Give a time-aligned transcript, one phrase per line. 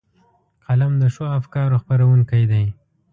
[0.65, 2.65] قلم د ښو افکارو خپرونکی دی